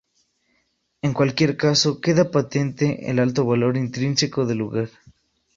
En 1.03 1.13
cualquier 1.13 1.57
caso, 1.57 2.01
queda 2.01 2.31
patente 2.31 3.11
el 3.11 3.19
alto 3.19 3.45
valor 3.45 3.77
intrínseco 3.77 4.47
del 4.47 4.57
lugar. 4.57 4.89